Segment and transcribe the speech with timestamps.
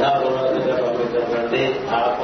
[0.00, 2.22] اللہ کرتے آپ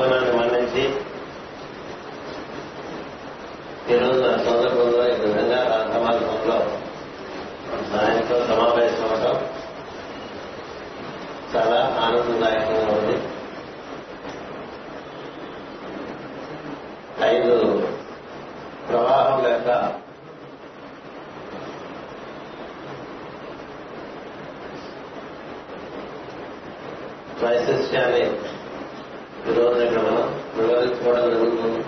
[27.42, 28.24] వైశిష్ట్యాన్ని
[29.48, 31.80] ఈరోజు ఇక్కడ మనం వివరించుకోవడం జరుగుతుంది.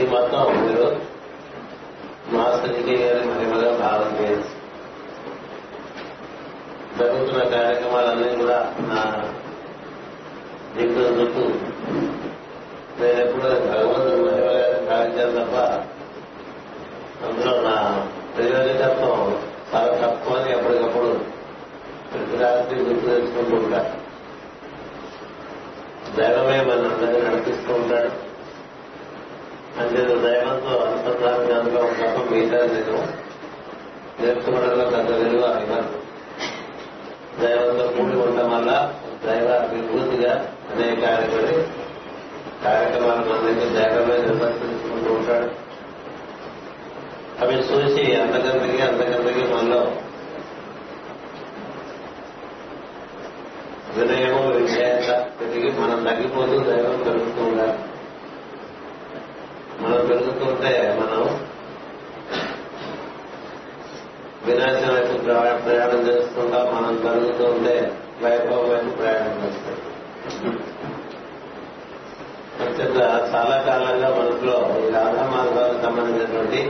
[0.00, 0.86] ఈ మొత్తం మీరు
[2.32, 4.54] మాస్టర్జీ గారి మహిమగా భావన చేయొచ్చు
[6.98, 8.58] జరుగుతున్న కార్యక్రమాలన్నీ కూడా
[8.90, 9.02] నా
[10.76, 11.44] దిక్కు చుట్టూ
[13.00, 13.48] నేను ఎప్పుడు
[22.88, 23.80] గుర్తు తెచ్చుకుంటూ ఉంటా
[26.16, 28.10] దైవమే మన అందరినీ నడిపిస్తూ ఉంటాడు
[29.80, 32.98] అంటే దైవంతో అనుసంధానం కనుక తప్ప మిగతా నేను
[34.20, 35.90] నేర్చుకోవడంలో పెద్ద విలువ అభిమానం
[37.40, 38.70] దైవంతో కూడి ఉండటం వల్ల
[39.26, 40.32] దైవ విభూతిగా
[40.72, 41.54] అనేక కార్యపడి
[42.64, 45.48] కార్యక్రమాలు మన దగ్గర దైవమే నిర్వర్తించుకుంటూ ఉంటాడు.
[47.40, 49.80] అవి చూసి అంతకంతకి అంతకంతకి మనలో
[53.96, 57.78] వినయము విధేయత తిరిగి మనం తగ్గిపోతూ దైవం పెరుగుతూ ఉండాలి
[59.82, 61.22] మనం పెరుగుతుంటే మనం
[64.46, 65.14] వినాశం వైపు
[65.64, 69.76] ప్రయాణం చేస్తుంటాం మనం పెరుగుతూ ఉంటే వైభవం వైపు ప్రయాణం చేస్తాం
[72.60, 72.96] అంతేత
[73.34, 76.60] చాలా కాలంగా మనసులో ఈ రాధా మార్గాలకు సంబంధించినటువంటి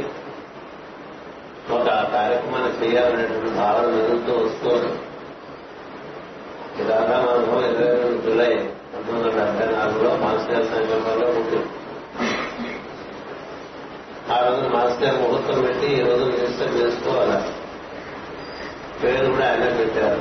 [1.70, 4.92] ఒక కార్యక్రమాన్ని చేయాలనేటువంటి భావన మెరుగుతూ వస్తూ ఉంది.
[6.88, 8.50] రాధా అనుభవం ఇరవై రెండు జూలై
[8.92, 11.68] పంతొమ్మిది వందల డెబ్బై నాలుగులో మాస్టర్ సంకల్పంలో పుట్టింది
[14.32, 17.38] ఆ రోజు మాస్టర్ ముహూర్తం పెట్టి ఈ రోజు రిజిస్టర్ చేసుకోవాలి
[19.02, 20.20] పేరు కూడా ఆయన పెట్టారు.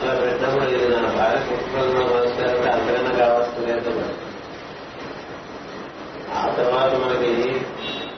[0.00, 3.72] అలా పెట్టినప్పుడు ఇది నా భార్య పుట్టుకోవడం మాస్టర్ అంటే అంతకన్నా కావాల్సింది
[6.34, 7.32] ఆ తర్వాత మనకి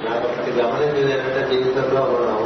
[0.04, 2.40] నాకు ఒకటి గమనించేది ఏంటంటే జీవితంలో మనం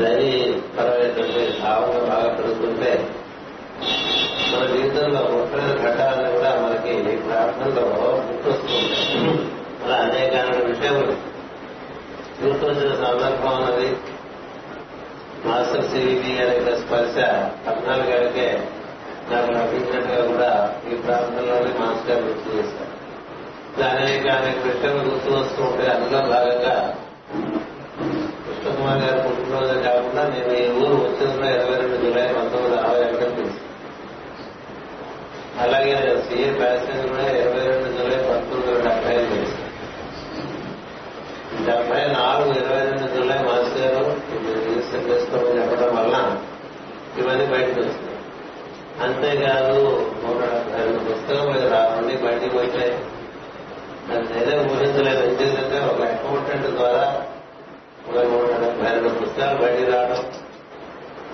[0.00, 0.30] దాని
[0.76, 2.13] పరమైనటువంటి భావంగా
[2.64, 3.08] ఉంటే
[4.52, 7.86] మన జీవితంలో ముఖ్యమైన ఘట్టాలను కూడా మనకి ప్రార్థనలో
[8.26, 9.48] గుర్తొస్తుంటాయి.
[9.84, 11.34] అలా అనేక విషయములు.
[12.44, 13.96] గుర్తొచ్చిన సందర్భం అన్నది
[15.44, 17.16] మాస్టర్ సివిటి అనే స్పర్శ
[17.66, 18.68] పద్నాలుగు గడికే
[19.30, 22.94] నాకు లభించినట్టుగా కూడా ఈ ప్రాంతంలోనే మాస్టర్ గారు గుర్తు చేశారు.
[23.88, 26.96] అనేక అనేక విషయాలు గుర్తు వస్తూ ఉంటే అందులో భాగంగా
[28.46, 29.78] కృష్ణకుమార్ గారు పుట్టినరోజు
[30.14, 33.34] కాకుండా మేము ఈ ఊరు వచ్చిన ఇరవై రెండు జూలై పంతొమ్మిది అరవై ఒకటి.
[33.34, 33.60] తెలుసు
[35.60, 39.28] అలాగే నేను సీఏ ప్యాసింజర్ కూడా ఇరవై రెండు జూలై పంతొమ్మిది వందల డెబ్బై ఐదు.
[39.34, 39.58] తెలుసు
[41.66, 44.04] డెబ్బై నాలుగు ఇరవై రెండు జూలై మాస్ గారు
[44.46, 46.16] రిజిస్టర్ చేసుకోమని చెప్పడం వల్ల
[47.20, 48.20] ఇవన్నీ బయటకు వస్తున్నాయి.
[49.04, 49.78] అంతేకాదు
[50.24, 52.92] నూట డెబ్బై రెండు పుస్తకం మీద రావండి బయటికి వచ్చాయి
[54.10, 57.04] అది నేనే ఊహించలేదు ఏం ఒక అకౌంటెంట్ ద్వారా
[58.08, 60.32] ఒక నూట డెబ్బై రెండు పుస్తకాలు బయటికి రావడం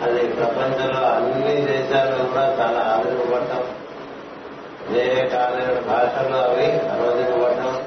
[0.03, 3.63] అది ప్రపంచంలో అన్ని దేశాల్లో కూడా చాలా ఆదరింపబడటం
[4.89, 7.83] అనేక అనేక భాషల్లో అవి అనువదింపబడటం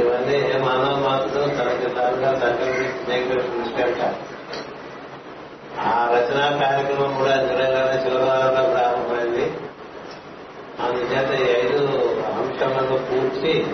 [0.00, 4.00] ఇవన్నీ మానవ మాత్రం తనకి తానుగా సంకల్పించుకుంట
[5.80, 9.52] ఆ రచనా కార్యక్రమం కూడా జూలైలోనే శివవారంలో ప్రారంభమైంది.
[10.82, 11.82] అందుచేత ఈ ఐదు
[12.38, 13.66] అంశాలను పూర్చి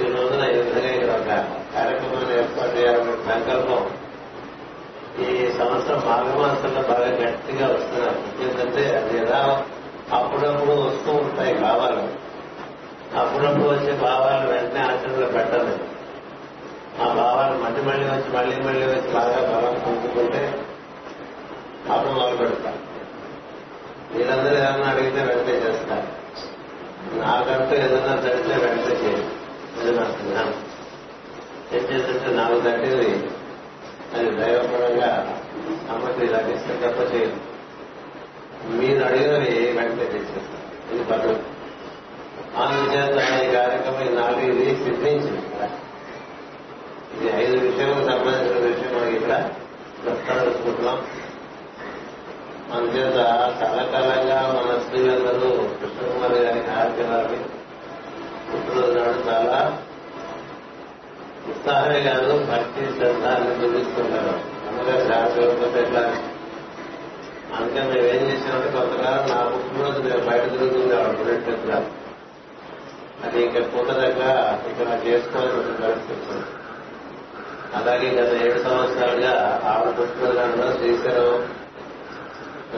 [0.00, 3.97] ఈ రోజున ఈ విధంగా ఇక్కడ ఒక కార్యక్రమాన్ని ఏర్పాటు చేయాలనే సంకల్పం
[5.58, 8.42] సంవత్సరం మాఘమాసంలో బాగా గట్టిగా వస్తున్నారు.
[8.42, 9.66] ఎందుకంటే అది ఎలా
[10.12, 12.28] అప్పుడప్పుడు వస్తూ ఉంటాయి భావాలు.
[13.18, 15.74] అప్పుడప్పుడు వచ్చే భావాలు వెంటనే ఆచరణలో పెట్టాలి
[17.02, 20.64] ఆ భావాలు మళ్ళీ మళ్ళీ వచ్చి మళ్ళీ మళ్ళీ వచ్చి బాగా బలం పొందుకుంటే
[21.92, 22.80] అప్పుడు మొదలు పెడతారు.
[24.14, 26.18] మీరందరూ ఏదన్నా అడిగితే వెంటనే చేస్తారు.
[27.18, 29.26] నాకంటూ ఏదన్నా తడితే వెంటనే చేయదు
[29.80, 30.64] ఇది నా సిద్ధాంతం
[31.72, 33.30] ఏం చేస్తుంటే నాకు తట్టింది
[34.14, 35.10] అది దైవపరంగా
[35.92, 37.38] అమ్మకి ఇలా చేస్తే తప్ప చేయదు
[38.76, 40.64] మీరు అడిగినవి వెంటనే చేసేస్తారు.
[40.92, 41.30] ఇది పట్టు
[42.56, 45.42] పద్ధతి చేత ఈ కార్యక్రమం ఈ నాలుగు ఇది సిద్ధించింది
[47.14, 49.34] ఇది ఐదు విషయాలకు సంబంధించిన విషయం మనకి ఇక్కడ
[50.04, 50.98] ప్రస్తావించుకుంటున్నాం.
[52.74, 53.18] అందుచేత
[53.60, 55.50] చాలా కాలంగా మన స్త్రీలందరూ
[55.80, 57.38] కృష్ణకుమార్ గారి కార్యక్రమాన్ని
[58.50, 59.58] పుట్టినరోజు నాడు చాలా
[61.50, 64.34] ఉత్సాహమే కాదు భక్తి శ్రద్ధ అన్ని చూపిస్తుంటారు
[64.78, 66.00] అందులో గా ధ్యానం ఎట్లా?
[67.56, 71.84] అందుకని మేము ఏం చేసామంటే కొంతకాలం నా పుట్టినరోజు నేను బయట తిరుగుతుంది ఆవిడ
[73.24, 74.20] అది ఇక్కడ కుదరక
[74.70, 76.40] ఇక్కడ చేసుకోవాల్సిన పరిస్థితి
[77.74, 81.48] అలాగే గత ఏడు సంవత్సరాలుగా ఆవిడ పుట్టినరోజు శ్రీశైలం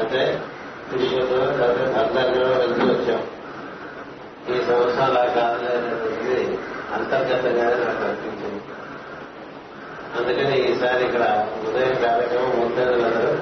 [0.00, 0.40] అంటే
[0.90, 3.22] తిరుపతిలో లేకపోతే అర్ధంగా వెళ్తూ వచ్చాం.
[4.54, 6.58] ఈ సంవత్సరం అలా కాదనేటువంటిది
[6.94, 8.59] అంతర్గతంగానే నాకు అనిపించింది.
[10.16, 11.24] అందుకని ఈసారి ఇక్కడ
[11.66, 13.32] ఉదయం కార్యక్రమం మూర్తేంద్రులందరూ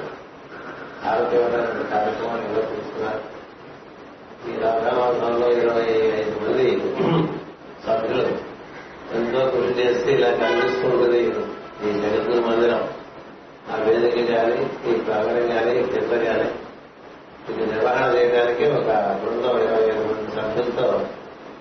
[1.05, 1.57] ఆరోగ్యమైన
[1.91, 3.21] కార్యక్రమాన్ని నిర్వహిస్తున్నారు
[4.49, 5.87] ఈ రాధామాసంలో ఇరవై
[6.19, 6.67] ఐదు మంది
[7.85, 8.25] సభ్యులు
[9.15, 11.19] ఎంతో కృషి చేస్తే ఇలా కనిపిస్తుంటుంది
[11.85, 12.81] ఈ జగద్గురు మందిరం.
[13.71, 14.57] ఆ వేదిక కానీ
[14.89, 16.47] ఈ ప్రాంగణం కానీ కింద కానీ
[17.49, 18.89] ఇది నిర్వహణ చేయడానికి ఒక
[19.21, 20.87] బృందం ఇరవై ఐదు మంది సభ్యులతో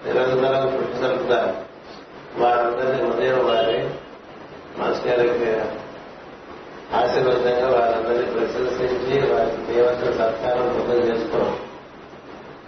[0.04, 1.52] నిరంతరం కృషి జరుపుతారు.
[2.40, 3.78] వారందరినీ ఉదయం వారి
[4.78, 5.52] మాస్టర్ గారికి
[6.98, 11.56] ఆశీర్వదంగా వారందరినీ ప్రశంసించి వారికి చేయవలసిన సత్కారం పొందం చేసుకోవడం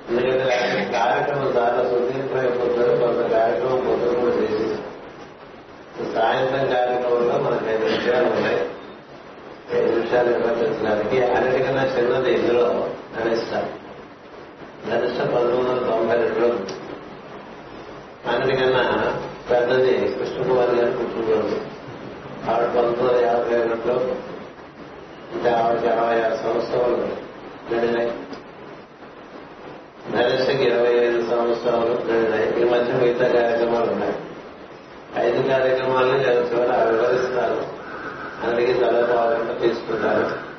[0.08, 0.56] ఎందుకంటే
[0.92, 4.76] కార్యక్రమం చాలా సుదీర్ఘమైపోతుంది కొంత కార్యక్రమం పొద్దున కూడా చేసి
[6.50, 8.60] సాయంత్రం కార్యక్రమంలో మనకి ఐదు విషయాలు ఉన్నాయి
[9.72, 12.64] ఐదు నిమిషాలు నిర్వర్తించడానికి అన్నిటికన్నా చిన్నది ఇందులో
[13.14, 13.52] గణిష్ట
[14.88, 16.48] గణిష్ట పంతొమ్మిది వందల తొంభై రెండులో
[18.26, 18.84] అన్నిటికన్నా
[19.50, 21.60] పెద్దది కృష్ణకుమారి గారు కూర్చున్నారు
[22.46, 23.96] ఆవిడ పంతొమ్మిది వందల యాభై ఒకటిలో
[25.32, 26.98] అంటే ఆవిడకి అరవై ఆరు సంవత్సరాలు
[27.70, 28.10] గడినాయి
[30.12, 34.16] ధనుషకి ఇరవై ఐదు సంవత్సరాలు గడినాయి ఈ మధ్య మిగతా కార్యక్రమాలు ఉన్నాయి
[35.20, 37.66] ఐదు కార్యక్రమాలను నేను చివరి వివరిస్తారు
[38.46, 40.50] అందుకే చాలా భాగంగా తీసుకుంటారు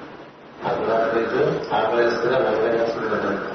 [0.67, 3.47] ఆ తర్వాత మీకు ఆకలిస్తున్న వెంకటేశ్వర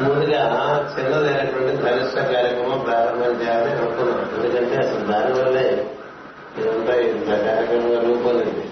[0.00, 4.30] ముందుగా చిన్నదైనటువంటి కనిష్ట కార్యక్రమం ప్రారంభం చేయాలని అనుకున్నాం.
[4.34, 5.90] ఎందుకంటే అసలు దానివల్లే
[6.58, 8.70] ఇదంతా ఇంత కార్యక్రమంగా రూపొందింది.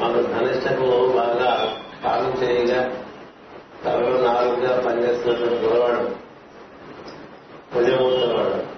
[0.00, 2.92] మాకు ధనిష్టకు బాగా పాలన చేయగా
[3.84, 6.22] తలలో నాలుగుగా పనిచేస్తున్నటువంటి గురవాడు
[7.74, 8.72] పుణ్యమూర్తి వాడు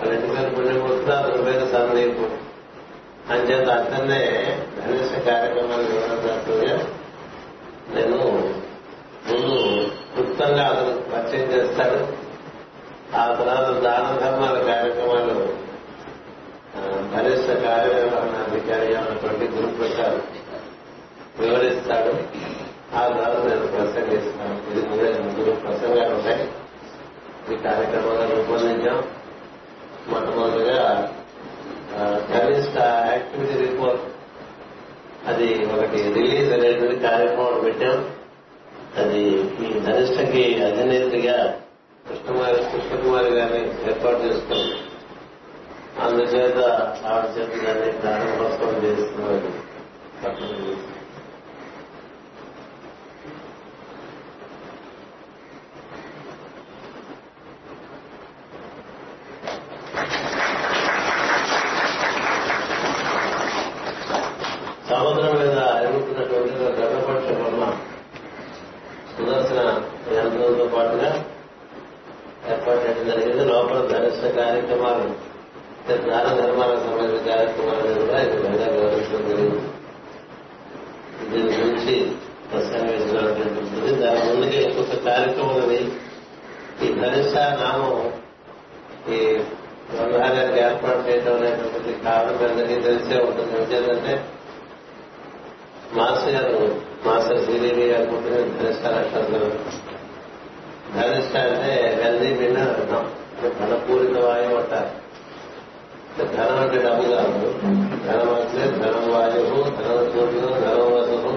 [0.00, 2.52] వాళ్ళ ఇంటి పేరు పుణ్యమూర్తి అతని పేరు సందీపు
[3.32, 4.22] అంచేత అతన్నే
[4.78, 6.76] కనీస కార్యక్రమాలు వివరించినట్టుగా
[7.94, 8.18] నేను
[9.28, 9.56] ముందు
[10.14, 11.98] క్లుప్తంగా అతను పరిచయం చేస్తాడు.
[13.16, 15.62] ఆ తర్వాత దాన ధర్మాల కార్యక్రమాలు
[17.14, 20.20] ధనిష్ట కార్యనిర్వహణాధికారి అన్నటువంటి గురుప్రసాద్
[21.40, 22.12] వివరిస్తాడు.
[22.96, 26.44] ఆ తర్వాత నేను ప్రసంగిస్తాను ఇది మూడే ముగ్గురు ప్రసంగాలు ఉంటాయి.
[27.52, 28.98] ఈ కార్యక్రమంగా రూపొందించాం.
[30.08, 31.12] మొట్టమొదటిగా
[32.32, 32.76] కనిష్ట
[33.32, 34.02] యాక్టివిటీ రిపోర్ట్
[35.28, 37.98] అది ఒకటి రిలీజ్ అనేటువంటి కార్యక్రమం పెట్టాం.
[38.96, 39.20] అది
[39.64, 41.36] ఈ ధనిష్టకి అధినేత్రిగా
[42.08, 44.72] కృష్ణకుమారి కృష్ణకుమారి గారిని ఏర్పాటు చేసుకుంది
[46.00, 46.58] అందుచేత
[47.06, 49.50] ఆవిడ చేత దాన్ని ప్రారంభోత్సవం చేస్తున్నారు
[64.88, 67.64] సముద్రం మీద ఎదుగుతున్నటువంటి గర్భపక్ష బొమ్మ
[69.14, 69.60] సుదర్శన
[70.16, 71.10] యంత్రంతో పాటుగా
[72.50, 73.44] ఏర్పాటు చేయడం జరిగింది
[74.22, 75.06] లోపల కార్యక్రమాలు
[76.08, 79.62] దాన ధర్మాలకు సంబంధించిన కార్యక్రమాలను కూడా ఇది బాగా వివరించడం జరిగింది.
[81.30, 81.94] దీని గురించి
[82.52, 85.72] ప్రసంగించడానికి దాని ముందుకే ఇంకొక కార్యక్రమం
[86.82, 87.96] ఈ ధనిష్ట నామం
[89.12, 89.18] ఈ
[89.92, 93.76] గ్రంథాలయానికి ఏర్పాటు చేయడం అనేటువంటి కారణం అందరికీ తెలిసే ఉంటుంది.
[93.76, 94.14] ఏంటంటే
[95.92, 96.60] మాస్టర్ గారు
[97.06, 99.50] మాస్టర్ శ్రీదేవి గారు పుట్టిన ధనిష్ట నక్షత్రం.
[100.96, 104.90] ధనిష్ట అంటే గంధి పిండి అంటున్నాం ధనపూరిత వాయువు అంటారు
[106.32, 107.48] ధనం అంటే డబ్బు కాదు.
[108.06, 111.32] ధనం అంటే ధనం వాయువు ధనం సూర్యుడు ధనం వసువు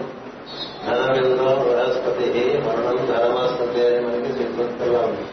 [0.85, 2.25] ధనమింద్రో బృహస్పతి
[2.65, 5.25] మరణం ధనమస్పతి అని మనకి శ్రీకృష్ణంలో ఉంది.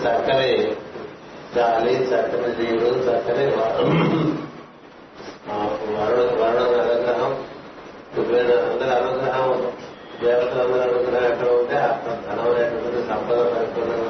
[0.00, 0.50] చక్కని
[1.56, 3.44] గాలి చక్కని జీవుడు చక్కని
[5.96, 7.32] వరుణ వరుణ అనుగ్రహం
[8.10, 9.48] ఇప్పుడు అందరి అనుగ్రహం
[10.22, 14.01] దేవతలందరి అనుగ్రహం ఎక్కడ ఉంటే అక్కడ ధనం అనేటువంటిది సంపద పరిపూర్ణంగా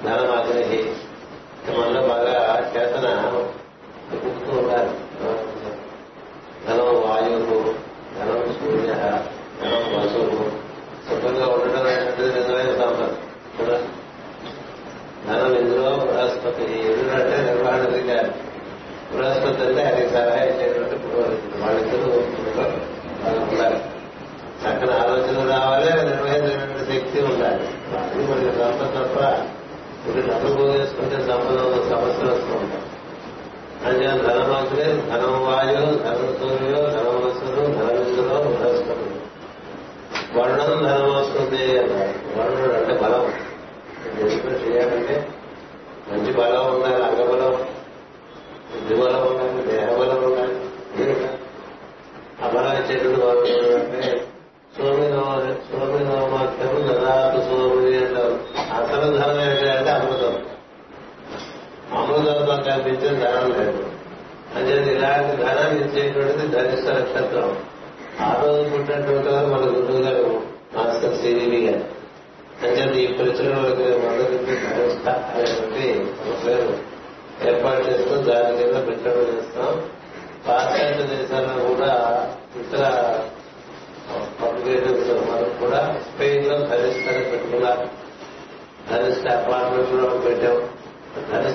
[0.00, 0.80] ఉంటుంది ధనం అగ్ని
[1.70, 2.36] మనలో బాగా
[2.74, 3.06] చేతన
[4.10, 4.92] చెబుతూ ఉండాలి
[6.66, 7.58] ధనం వాయువు
[8.16, 8.94] ధనం సూర్య
[9.60, 10.38] ధనం వసువు
[11.06, 13.10] సుఖంగా ఉండడం అనేటువంటిది నిజమైన సంపద
[13.58, 13.76] కదా
[15.26, 18.32] ధనం ఇందులో బృహస్పతి ఎదురు అంటే నిర్వహణ అధికారి
[19.12, 22.10] బృహస్పతి అంటే అది సలహా ఇచ్చేటువంటి పురోహితుడు వాళ్ళిద్దరూ
[23.24, 23.80] వాళ్ళు ఉండాలి
[24.62, 27.66] చక్కని ఆలోచన రావాలి నిర్వహించేటువంటి శక్తి ఉండాలి
[27.96, 28.50] అది మనకి
[31.30, 32.82] సంపద తప్ప ఇప్పుడు సమస్యలు వస్తూ ఉంటాయి.
[33.86, 39.10] అంటే ధనమంత్రి ధనం వాయు ధనం సూర్యో ధనవసుడు ధనమిందులో బృహస్పతి
[40.38, 42.40] వర్ణం ధనం వస్తుంది అన్నారు.
[42.40, 43.34] వర్ణుడు అంటే బలం.
[44.20, 45.28] ఎందుకు చేయాలంటే
[46.08, 47.66] మంచి బలం ఉండాలి అంగబలం.
[48.74, 50.70] బుద్ధి బలం ఉండాలి దేహబలం ఉండాలి
[52.44, 54.26] ఆ బలం ఇచ్చేటువంటి వరుణుడు అంటే
[54.78, 55.24] సోమినో
[55.72, 58.38] సోమినోమాఖ్యం దదాతు సోమిని అంటారు.
[58.58, 60.46] అసలు ధనం ఏంటంటే అమృతం
[62.22, 63.82] అమృతంతో కల్పించిన ధనం లేదు
[64.56, 67.50] అంటే ఇలాంటి ధనం ఇచ్చేటువంటిది ధనిష్ట నక్షత్రం
[68.20, 70.30] ఆ రోజు పుట్టినటువంటి వారు మన గురువు గారు
[70.74, 71.84] మాస్టర్ సిరివి గారు
[72.62, 75.84] అంటే ఈ పరిచయంలోకి మొదటి ధనిష్ట అనేటువంటి
[76.22, 76.72] ఒక పేరు
[77.44, 79.70] ఏర్పాటు చేస్తూ దాని కింద పెట్టడం చేస్తాం
[80.46, 81.92] పాశ్చాత్య దేశాల్లో కూడా
[82.60, 82.82] ఇతర
[84.40, 87.86] పబ్లికేషన్స్ మనకు కూడా స్పెయిన్లో ధనిష్టాన్ని పెట్టుకున్నారు
[88.90, 90.58] ధనిష్ట అపార్ట్మెంట్లో పెట్టాం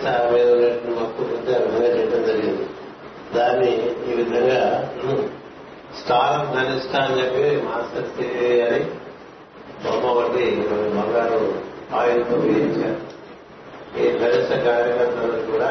[0.05, 2.65] ధనిష్ట మీద ఉన్నటువంటి మొక్కు పెట్టి ఆ విధంగా చేయడం జరిగింది.
[3.35, 3.71] దాన్ని
[4.09, 4.61] ఈ విధంగా
[5.99, 8.81] స్టార్ ఆఫ్ ధనిష్ట అని చెప్పి మాస్టర్ సిరి అని
[9.83, 10.45] బొమ్మ ఒకటి
[10.95, 11.53] బంగారు
[11.95, 13.01] ఆయిల్తో వేయించారు.
[13.99, 15.69] ఈ ధనిష్ట కార్యకర్తలను కూడా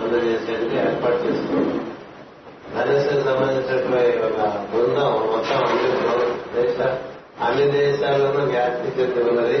[0.00, 1.88] అందజేసేందుకు ఏర్పాటు చేస్తున్నారు
[2.76, 4.40] ధనుసుకు సంబంధించినటువంటి ఒక
[4.72, 5.88] బృందం మొత్తం అన్ని
[6.56, 6.80] దేశ
[7.42, 9.58] అన్ని దేశాల్లోనూ వ్యాప్తి చెంది ఉన్నది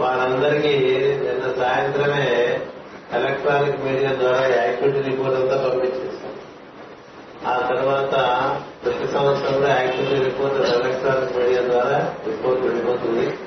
[0.00, 0.74] వారందరికీ
[1.24, 2.26] నిన్న సాయంత్రమే
[3.12, 6.32] ఎలక్ట్రానిక్ మీడియా ద్వారా యాక్టివిటీ రిపోర్ట్ అంతా పంపించేస్తాం
[7.46, 8.14] ఆ తర్వాత
[8.84, 13.38] ప్రతి సంవత్సరంలో యాక్టివిటీ రిపోర్ట్ ఎలక్ట్రానిక్ మీడియా ద్వారా రిపోర్ట్ వెళ్ళిపోతుంది.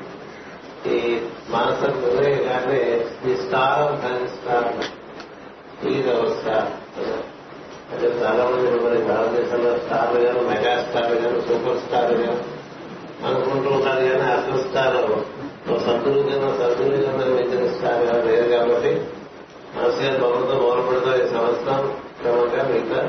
[0.87, 1.91] ఈ మాస్టర్
[2.45, 2.79] కానీ
[3.31, 4.65] ఈ స్టార్ ఆఫ్ స్టార్
[5.87, 6.01] ఈ
[6.41, 6.69] స్టార్
[7.93, 12.59] అంటే చాలా మంది మరి భారతదేశంలో స్టార్లు గాను మెగా స్టార్లు గాను సూపర్ స్టార్ గాను
[13.27, 14.95] అనుకుంటూ ఉంటారు కానీ అసలు స్టార్
[15.85, 19.01] సద్దులు కన్నా సద్దులు కన్నా మించిన స్టార్ గారు లేదు కాబట్టి
[19.75, 21.81] మనసు గారి మొదలు పెడతా ఈ సంవత్సరం
[22.21, 23.01] క్రమంగా మిగతా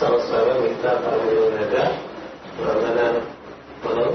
[0.00, 1.76] సంవత్సరాలు మిగతా పదమూడు లేక
[3.84, 4.10] మనం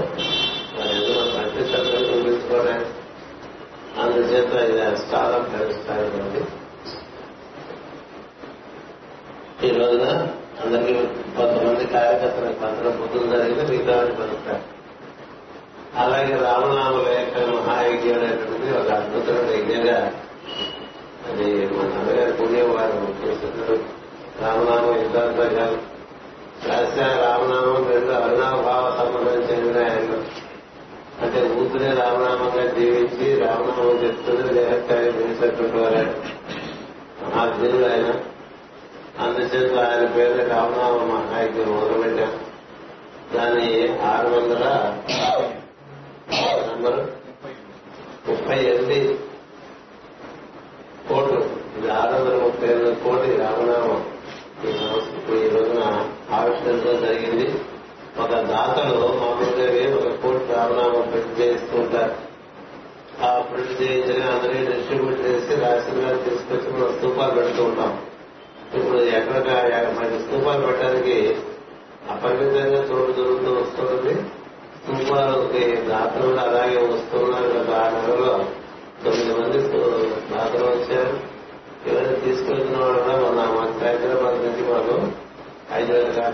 [0.78, 0.90] మన
[1.34, 2.90] ప్రతి సభ్యులు చూపించుకోవడానికి
[4.00, 6.04] అందుచేత ఇది స్టార్ ఆఫ్ స్టార్
[9.64, 10.06] ఈ రోజున
[10.64, 10.92] అందరికీ
[11.36, 14.62] కొంతమంది కార్యకర్తలకు పంచడం పొద్దున జరిగింది మిగతా పలుకుతారు.
[15.98, 19.98] అలాగే రామనామ లేఖ మహాయజ్ఞం అనేటువంటిది ఒక అద్భుతమైన యజ్ఞంగా
[21.30, 23.76] అది మన అన్నగారి పుణ్యం వారు చేస్తున్నారు
[24.42, 25.78] రామనామం యుద్ధాంతర్గాలు
[26.94, 30.24] శాస్త్ర రామనామం రెండు అరుణాభావ సంబంధం చెందిన ఆయన.
[31.22, 36.14] అంటే ఊపిరే రామనామంగా జీవించి రామనామం చెప్తుంది దేహకార్యం చేసినటువంటి వారు
[37.24, 38.14] మహాజ్ఞుడు ఆయన.
[39.18, 42.40] అందుచేత ఆయన పేరు రామనామ మహాయజ్ఞం మొదలుపెట్టాం.
[43.34, 44.94] దాన్ని ఆరు వందల
[46.72, 47.08] నంబరు
[48.28, 49.18] ముప్పై ఎనిమిది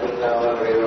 [0.02, 0.79] alumna o al